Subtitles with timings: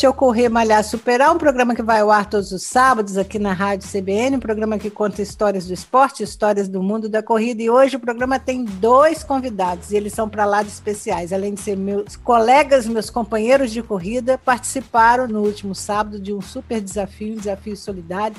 [0.00, 3.38] É o Correr Malhar Superar, um programa que vai ao ar todos os sábados aqui
[3.38, 7.62] na Rádio CBN, um programa que conta histórias do esporte, histórias do mundo da corrida.
[7.62, 11.30] E hoje o programa tem dois convidados, e eles são para lá de especiais.
[11.30, 16.40] Além de ser meus colegas, meus companheiros de corrida, participaram no último sábado de um
[16.40, 18.36] super desafio, um desafio solidário.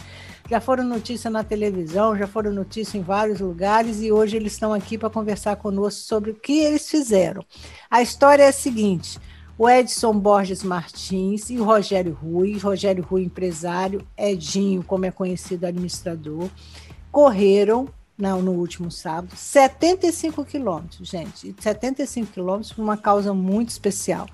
[0.49, 4.73] Já foram notícia na televisão, já foram notícia em vários lugares e hoje eles estão
[4.73, 7.45] aqui para conversar conosco sobre o que eles fizeram.
[7.89, 9.19] A história é a seguinte:
[9.57, 15.65] o Edson Borges Martins e o Rogério Rui, Rogério Rui empresário, Edinho, como é conhecido
[15.65, 16.49] administrador,
[17.11, 21.55] correram não, no último sábado, 75 quilômetros, gente.
[21.59, 24.27] 75 quilômetros por uma causa muito especial.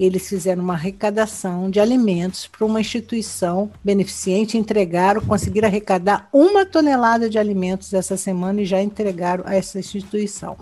[0.00, 7.28] Eles fizeram uma arrecadação de alimentos para uma instituição beneficente, entregaram, conseguiram arrecadar uma tonelada
[7.28, 10.56] de alimentos essa semana e já entregaram a essa instituição.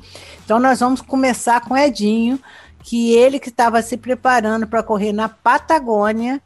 [0.45, 2.41] Então, nós vamos começar com Edinho,
[2.85, 6.41] que ele que estava se preparando para correr na Patagônia,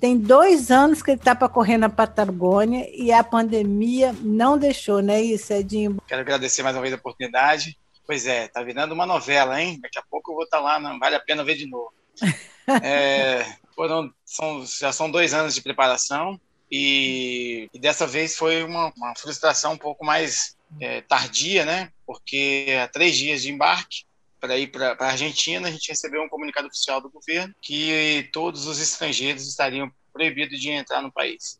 [0.00, 5.00] tem dois anos que ele está para correr na Patagônia e a pandemia não deixou,
[5.00, 5.96] né, isso, Edinho?
[6.06, 7.78] Quero agradecer mais uma vez a oportunidade.
[8.04, 9.78] Pois é, tá virando uma novela, hein?
[9.80, 11.92] Daqui a pouco eu vou estar tá lá, não vale a pena ver de novo.
[12.82, 16.38] é, foram, são, já são dois anos de preparação
[16.70, 21.90] e, e dessa vez foi uma, uma, frustração um pouco mais é, tardia, né?
[22.04, 24.04] Porque há três dias de embarque
[24.44, 28.66] para ir para a Argentina, a gente recebeu um comunicado oficial do governo que todos
[28.66, 31.58] os estrangeiros estariam proibidos de entrar no país,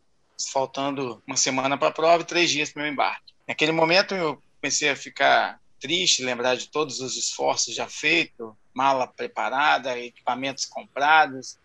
[0.52, 3.32] faltando uma semana para a prova e três dias para o meu embarque.
[3.48, 9.06] Naquele momento eu comecei a ficar triste, lembrar de todos os esforços já feitos, mala
[9.06, 11.56] preparada, equipamentos comprados,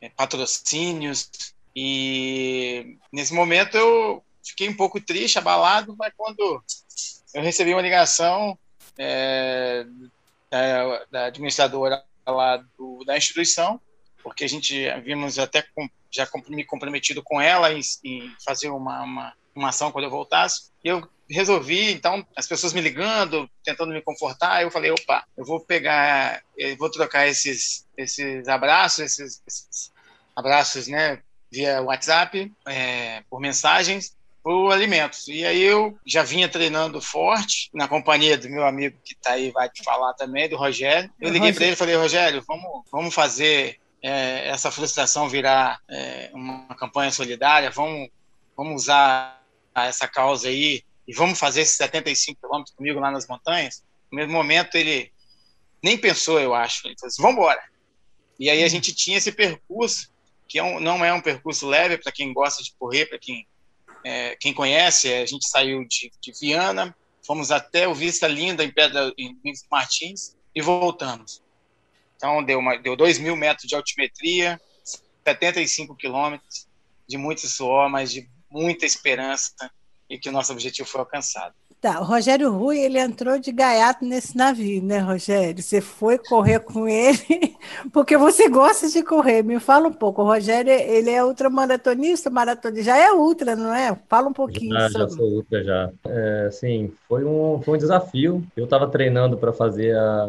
[0.00, 1.30] eh, patrocínios,
[1.74, 6.62] e nesse momento eu fiquei um pouco triste, abalado, mas quando
[7.34, 8.56] eu recebi uma ligação
[8.96, 9.84] é,
[10.54, 13.80] da, da administradora lá do, da instituição,
[14.22, 19.02] porque a gente havíamos até com, já me comprometido com ela em, em fazer uma,
[19.02, 20.70] uma, uma, ação quando eu voltasse.
[20.82, 25.44] E eu resolvi, então, as pessoas me ligando, tentando me confortar, eu falei, opa, eu
[25.44, 29.92] vou pegar, eu vou trocar esses, esses abraços, esses, esses
[30.36, 31.20] abraços, né,
[31.50, 35.26] via WhatsApp, é, por mensagens, por alimentos.
[35.26, 39.50] E aí eu já vinha treinando forte, na companhia do meu amigo que está aí,
[39.50, 41.10] vai te falar também, do Rogério.
[41.18, 46.30] Eu liguei para ele e falei, Rogério, vamos, vamos fazer é, essa frustração virar é,
[46.34, 48.10] uma campanha solidária, vamos,
[48.54, 49.42] vamos usar
[49.74, 53.82] essa causa aí e vamos fazer esses 75 quilômetros comigo lá nas montanhas.
[54.12, 55.10] No mesmo momento ele
[55.82, 57.62] nem pensou, eu acho, ele falou assim, vamos embora.
[58.38, 60.12] E aí a gente tinha esse percurso,
[60.46, 63.46] que é um, não é um percurso leve para quem gosta de correr, para quem
[64.04, 66.94] é, quem conhece, a gente saiu de, de, Viana,
[67.26, 69.36] fomos até o Vista Linda em Pedra em
[69.70, 71.42] Martins e voltamos.
[72.16, 74.60] Então deu, uma, deu 2 mil metros de altimetria,
[75.24, 76.68] 75 quilômetros,
[77.08, 79.70] de muito suor, mas de muita esperança
[80.08, 81.54] e que o nosso objetivo foi alcançado.
[81.84, 85.62] Tá, o Rogério Rui, ele entrou de gaiato nesse navio, né, Rogério?
[85.62, 87.54] Você foi correr com ele
[87.92, 89.42] porque você gosta de correr.
[89.42, 90.22] Me fala um pouco.
[90.22, 93.94] O Rogério, ele é ultramaratonista, maratonista, já é ultra, não é?
[94.08, 95.10] Fala um pouquinho já, sobre.
[95.10, 95.90] Já sou ultra, já.
[96.08, 98.42] É, sim, foi um, foi um desafio.
[98.56, 100.26] Eu estava treinando para fazer a,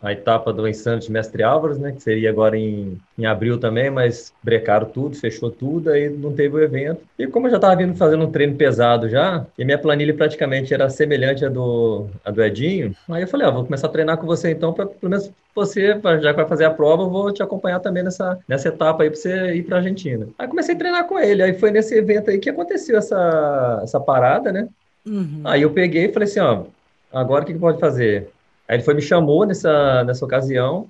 [0.00, 3.90] a etapa do Insano de Mestre Álvares, né, que seria agora em, em abril também,
[3.90, 7.02] mas brecaram tudo, fechou tudo, aí não teve o evento.
[7.18, 10.72] E como eu já estava vindo fazendo um treino pesado já, e minha planilha praticamente
[10.72, 12.94] era semelhante à do, à do Edinho.
[13.08, 16.00] Aí eu falei, ó, vou começar a treinar com você então, para pelo menos você,
[16.20, 19.10] já que vai fazer a prova, eu vou te acompanhar também nessa, nessa etapa aí
[19.10, 20.26] para você ir para Argentina.
[20.38, 24.00] Aí comecei a treinar com ele, aí foi nesse evento aí que aconteceu essa, essa
[24.00, 24.68] parada, né?
[25.06, 25.42] Uhum.
[25.44, 26.64] Aí eu peguei e falei assim, ó,
[27.12, 28.30] agora o que, que pode fazer?
[28.66, 30.88] Aí ele foi me chamou nessa, nessa ocasião,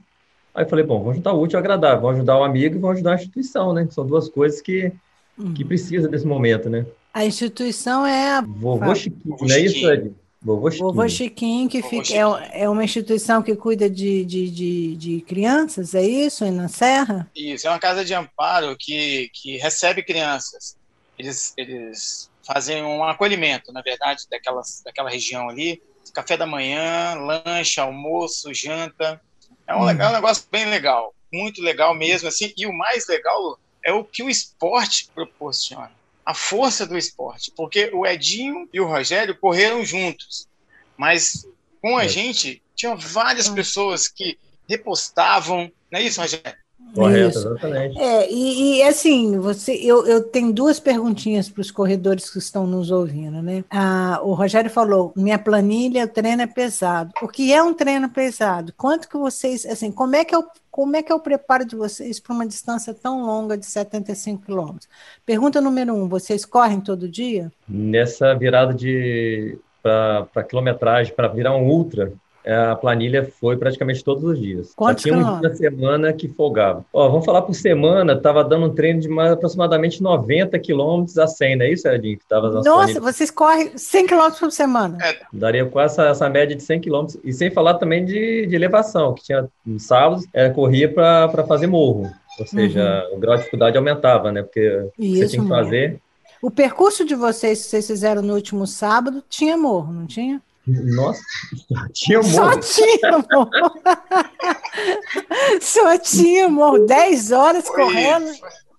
[0.55, 2.97] aí falei, bom, vamos juntar o útil ao agradável, vamos ajudar o amigo e vamos
[2.97, 3.87] ajudar a instituição, né?
[3.91, 4.93] São duas coisas que,
[5.37, 5.53] uhum.
[5.53, 6.87] que precisa desse momento, né?
[7.15, 8.41] A instituição é a.
[8.41, 10.13] Vovô Chiquinho, não é isso, Ed?
[10.43, 10.89] Vovô Chiquinho.
[10.89, 15.95] Vovô Chiquinho, que fica, É, é uma instituição que cuida de, de, de, de crianças,
[15.95, 16.43] é isso?
[16.43, 17.31] Aí na Serra?
[17.37, 20.77] Isso, é uma casa de amparo que, que recebe crianças.
[21.17, 25.81] Eles, eles fazem um acolhimento, na verdade, daquelas, daquela região ali.
[26.13, 29.21] Café da manhã, lanche, almoço, janta.
[29.69, 29.85] É um, hum.
[29.85, 32.27] legal, é um negócio bem legal, muito legal mesmo.
[32.27, 32.53] assim.
[32.57, 35.93] E o mais legal é o que o esporte proporciona
[36.25, 40.49] a força do esporte, porque o Edinho e o Rogério correram juntos,
[40.97, 41.47] mas
[41.81, 42.09] com a é.
[42.09, 44.39] gente tinha várias pessoas que
[44.69, 45.71] repostavam.
[45.91, 46.64] Não é isso, Rogério?
[46.95, 47.49] Correto, Isso.
[47.49, 47.99] exatamente.
[47.99, 52.67] É, e, e, assim, você, eu, eu tenho duas perguntinhas para os corredores que estão
[52.67, 53.65] nos ouvindo, né?
[53.69, 57.13] Ah, o Rogério falou: minha planilha, o treino é pesado.
[57.21, 58.73] O que é um treino pesado?
[58.77, 61.65] Quanto que vocês, assim, como é que é o, como é que é o preparo
[61.65, 64.89] de vocês para uma distância tão longa de 75 quilômetros?
[65.27, 67.51] Pergunta número um: vocês correm todo dia?
[67.69, 72.11] Nessa virada de para quilometragem, para virar um ultra,
[72.47, 74.73] a planilha foi praticamente todos os dias.
[74.77, 76.85] Quantos Só tinha um dia da semana que folgava.
[76.93, 81.27] Ó, vamos falar por semana, estava dando um treino de mais, aproximadamente 90 quilômetros a
[81.27, 82.19] 100, não é isso, Edinho?
[82.19, 83.01] Que tava Nossa, planilha.
[83.01, 84.99] vocês correm 100 quilômetros por semana.
[85.03, 85.17] É.
[85.33, 87.19] Daria quase essa, essa, média de 100 quilômetros.
[87.25, 91.67] E sem falar também de, de elevação, que tinha nos sábados, era, corria para fazer
[91.67, 92.11] morro.
[92.39, 93.17] Ou seja, uhum.
[93.17, 94.43] o grau de dificuldade aumentava, né?
[94.43, 96.01] Porque isso, você tinha que fazer...
[96.43, 100.43] O percurso de vocês, que vocês fizeram no último sábado, tinha morro, não tinha?
[100.67, 101.23] Nossa,
[101.93, 102.61] tinha morro.
[102.61, 103.51] Só tinha morro.
[105.61, 106.87] Só tinha morro.
[106.87, 108.33] Dez horas Foi correndo.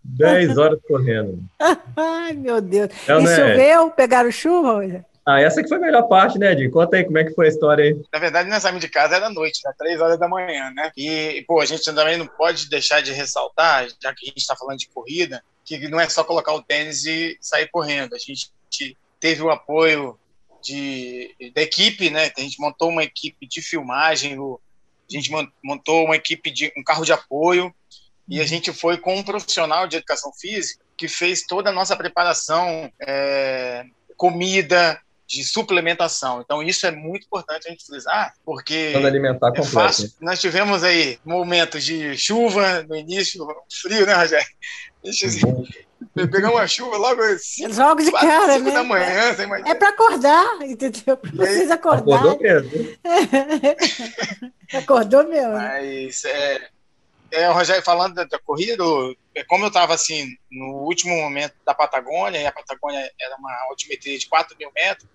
[0.03, 1.43] Dez horas correndo.
[1.95, 2.89] Ai, meu Deus.
[3.07, 3.87] Não, e choveu?
[3.87, 3.89] É?
[3.91, 5.05] Pegaram chuva?
[5.27, 6.69] Ah, essa que foi a melhor parte, né, Ed?
[6.69, 7.99] Conta aí como é que foi a história aí.
[8.13, 9.73] Na verdade, nós saímos de casa era noite, né?
[9.75, 10.91] Três horas da manhã, né?
[10.95, 14.55] E, pô, a gente também não pode deixar de ressaltar, já que a gente está
[14.55, 18.13] falando de corrida, que não é só colocar o tênis e sair correndo.
[18.13, 18.51] A gente
[19.19, 20.15] teve o apoio
[20.65, 22.31] de, da equipe, né?
[22.35, 25.29] A gente montou uma equipe de filmagem, a gente
[25.63, 27.73] montou uma equipe de um carro de apoio
[28.27, 28.47] e a uhum.
[28.47, 33.85] gente foi com um profissional de educação física que fez toda a nossa preparação, é,
[34.17, 36.41] comida, de suplementação.
[36.41, 40.05] Então, isso é muito importante a gente frisar, porque alimentar é fácil.
[40.05, 40.11] Né?
[40.21, 43.45] Nós tivemos aí momentos de chuva no início,
[43.81, 44.47] frio, né, Rogério?
[46.13, 47.67] Pegar uma chuva logo assim.
[47.67, 48.71] Logo de cara, né?
[48.71, 49.65] da manhã, sem mais...
[49.65, 51.17] É para acordar, entendeu?
[51.17, 52.19] Para vocês acordar.
[52.19, 52.97] Acordou mesmo.
[54.73, 55.53] Acordou mesmo.
[55.53, 56.69] Mas, é,
[57.31, 58.83] é, o Rogério falando da, da corrida,
[59.33, 63.51] é, como eu estava assim, no último momento da Patagônia, e a Patagônia era uma
[63.69, 65.09] altimetria de 4 mil metros,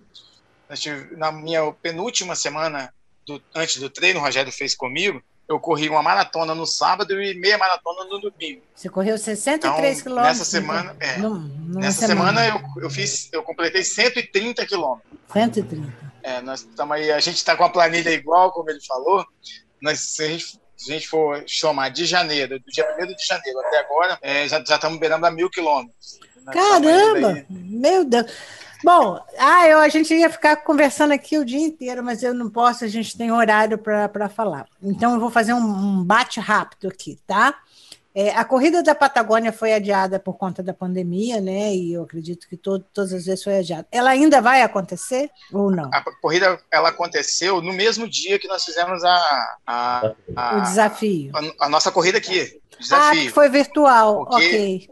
[1.16, 2.92] na minha penúltima semana
[3.26, 7.34] do, antes do treino, o Rogério fez comigo, eu corri uma maratona no sábado e
[7.34, 8.62] meia maratona no domingo.
[8.72, 10.38] Você correu 63 então, quilômetros?
[10.38, 15.10] Nessa semana, é, nessa semana, semana eu, eu fiz, eu completei 130 quilômetros.
[15.32, 15.92] 130.
[16.22, 19.26] É, nós estamos aí, a gente está com a planilha igual, como ele falou.
[19.82, 23.26] Nós, se a gente, se a gente for somar de janeiro, do dia 1 de
[23.26, 26.20] janeiro até agora, é, já, já estamos beirando a mil quilômetros.
[26.52, 27.44] Caramba!
[27.50, 28.30] Meu Deus!
[28.84, 32.48] Bom, ah, eu, a gente ia ficar conversando aqui o dia inteiro, mas eu não
[32.48, 34.66] posso, a gente tem horário para falar.
[34.82, 37.54] Então, eu vou fazer um, um bate rápido aqui, tá?
[38.12, 41.74] É, a corrida da Patagônia foi adiada por conta da pandemia, né?
[41.74, 43.86] E eu acredito que todo, todas as vezes foi adiada.
[43.92, 45.88] Ela ainda vai acontecer ou não?
[45.92, 51.30] A corrida ela aconteceu no mesmo dia que nós fizemos a, a, a o desafio.
[51.34, 52.60] A, a, nossa corrida aqui.
[52.80, 53.20] Desafio.
[53.20, 54.26] Ah, que foi virtual.
[54.28, 54.90] ok.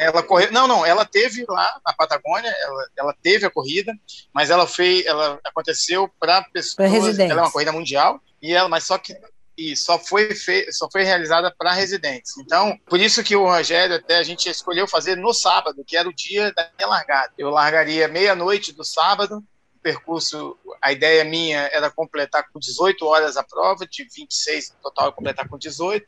[0.00, 3.92] Ela correu, não, não, ela teve lá na Patagônia, ela, ela teve a corrida,
[4.32, 8.84] mas ela fez, ela aconteceu para pessoas, ela é uma corrida mundial e ela, mas
[8.84, 9.14] só que
[9.60, 12.38] e só foi fe, só foi realizada para residentes.
[12.38, 16.08] Então, por isso que o Rogério até a gente escolheu fazer no sábado, que era
[16.08, 17.30] o dia da minha largada.
[17.36, 19.44] Eu largaria meia-noite do sábado,
[19.76, 24.90] o percurso, a ideia minha era completar com 18 horas a prova, de 26 no
[24.90, 26.06] total, completar com 18.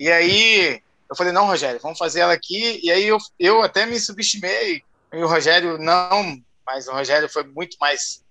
[0.00, 2.80] E aí eu falei, não, Rogério, vamos fazer ela aqui.
[2.82, 4.82] E aí eu, eu até me subestimei.
[5.12, 8.22] E o Rogério, não, mas o Rogério foi muito mais.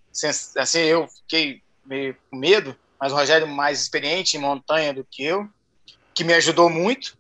[0.58, 5.24] Assim, eu fiquei meio com medo, mas o Rogério mais experiente em montanha do que
[5.24, 5.48] eu,
[6.14, 7.18] que me ajudou muito.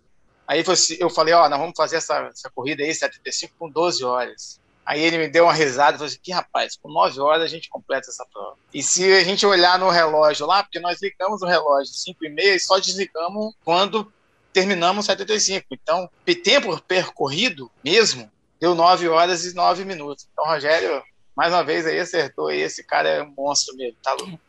[0.47, 0.63] Aí
[0.99, 4.59] eu falei, ó, nós vamos fazer essa, essa corrida aí, 75 com 12 horas.
[4.85, 7.47] Aí ele me deu uma risada e falou assim: que rapaz, com 9 horas a
[7.47, 8.55] gente completa essa prova.
[8.73, 12.29] E se a gente olhar no relógio lá, porque nós ligamos o relógio 5 e
[12.29, 14.09] meia e só desligamos quando
[14.57, 15.67] terminamos 75.
[15.71, 16.09] Então,
[16.43, 18.27] tempo percorrido mesmo
[18.59, 20.27] deu 9 horas e 9 minutos.
[20.33, 21.03] Então, Rogério,
[21.35, 22.51] mais uma vez aí acertou.
[22.51, 24.39] E esse cara é um monstro mesmo, tá louco.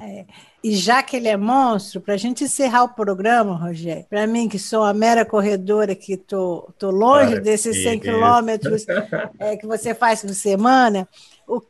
[0.00, 0.24] É,
[0.62, 4.48] e já que ele é monstro, para a gente encerrar o programa, Rogério, para mim,
[4.48, 8.84] que sou a mera corredora, que tô, tô longe Cara, desses 100 quilômetros
[9.40, 11.08] é, que você faz por semana,
[11.46, 11.60] o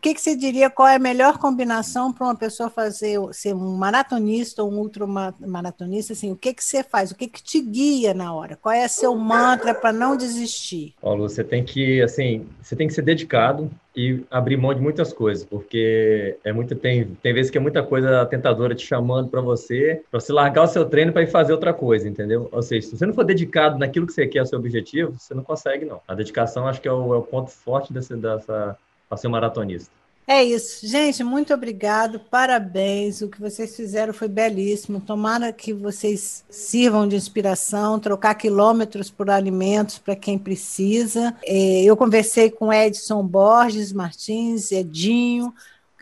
[0.00, 3.76] que, que você diria qual é a melhor combinação para uma pessoa fazer ser um
[3.76, 6.14] maratonista ou um ultramaratonista?
[6.14, 7.10] Assim, o que, que você faz?
[7.10, 8.56] O que, que te guia na hora?
[8.56, 10.94] Qual é seu mantra para não desistir?
[11.00, 15.12] Paulo, você tem que assim, você tem que ser dedicado e abrir mão de muitas
[15.12, 19.40] coisas, porque é muito tem tem vezes que é muita coisa tentadora te chamando para
[19.40, 22.48] você, para você largar o seu treino para ir fazer outra coisa, entendeu?
[22.52, 25.42] Ou seja, se você não for dedicado naquilo que você quer, seu objetivo, você não
[25.42, 26.00] consegue não.
[26.06, 28.76] A dedicação acho que é o, é o ponto forte desse, dessa
[29.08, 29.90] para ser um maratonista.
[30.28, 30.84] É isso.
[30.84, 33.22] Gente, muito obrigado, parabéns.
[33.22, 35.00] O que vocês fizeram foi belíssimo.
[35.00, 41.32] Tomara que vocês sirvam de inspiração, trocar quilômetros por alimentos para quem precisa.
[41.44, 45.54] É, eu conversei com Edson Borges Martins, Edinho,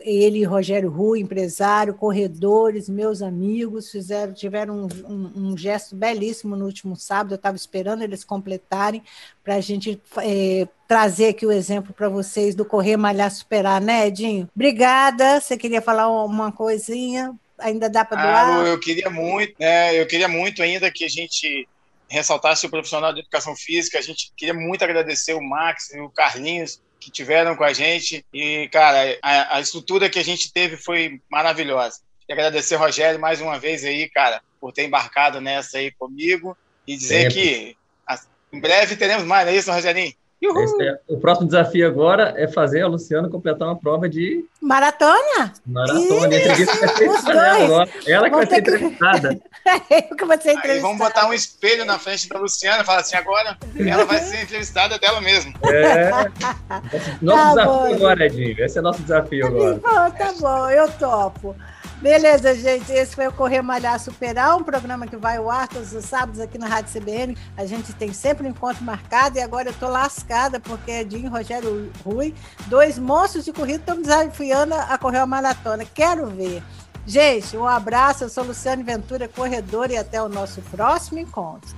[0.04, 6.66] ele Rogério Rui, empresário, corredores, meus amigos, fizeram, tiveram um, um, um gesto belíssimo no
[6.66, 7.32] último sábado.
[7.32, 9.02] Eu estava esperando eles completarem
[9.42, 14.06] para a gente é, trazer aqui o exemplo para vocês do correr, malhar, superar, né,
[14.06, 14.48] Edinho?
[14.54, 15.40] Obrigada.
[15.40, 17.34] Você queria falar uma coisinha?
[17.58, 18.60] Ainda dá para doar?
[18.60, 19.98] Ah, eu queria muito, né?
[19.98, 21.66] Eu queria muito ainda que a gente
[22.08, 23.98] ressaltasse o profissional de educação física.
[23.98, 28.24] A gente queria muito agradecer o Max e o Carlinhos que tiveram com a gente.
[28.32, 32.00] E, cara, a, a estrutura que a gente teve foi maravilhosa.
[32.26, 36.56] E agradecer, Rogério, mais uma vez aí, cara, por ter embarcado nessa aí comigo.
[36.86, 37.34] E dizer Sempre.
[37.34, 37.76] que
[38.52, 40.14] em breve teremos mais, não é isso, Rogerinho?
[40.80, 45.52] É, o próximo desafio agora é fazer a Luciana completar uma prova de maratona.
[45.66, 46.36] Maratona.
[46.36, 49.40] Isso, ela, ela que vai ser entrevistada.
[49.90, 50.72] Eu que vou ser entrevistada.
[50.72, 54.20] Aí vamos botar um espelho na frente da Luciana e falar assim: agora ela vai
[54.20, 55.52] ser entrevistada dela mesma.
[55.70, 56.10] É.
[57.20, 57.94] Nosso tá desafio bom.
[57.94, 58.64] agora, Edinho.
[58.64, 59.78] Esse é nosso desafio agora.
[59.78, 61.56] Tá bom, tá bom, eu topo.
[62.04, 62.92] Beleza, gente.
[62.92, 66.38] Esse foi o Correr Malhar Superar, um programa que vai ao ar todos os sábados
[66.38, 67.34] aqui na Rádio CBN.
[67.56, 71.28] A gente tem sempre um encontro marcado e agora eu tô lascada porque Edinho e
[71.30, 72.34] Rogério Rui,
[72.66, 75.86] dois monstros de corrida, estão desafiando a correr uma maratona.
[75.86, 76.62] Quero ver.
[77.06, 78.24] Gente, um abraço.
[78.24, 81.74] Eu sou Luciane Ventura, corredora, e até o nosso próximo encontro.